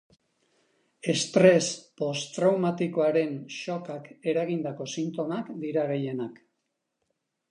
[1.11, 1.67] Estres
[2.01, 6.41] postraumatikoaren shockak eragindako sintomak dira gehienak.